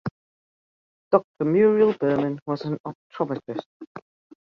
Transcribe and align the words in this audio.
Doctor 1.11 1.45
Muriel 1.45 1.93
Berman 1.95 2.39
was 2.47 2.65
an 2.65 2.79
optometrist. 2.87 3.67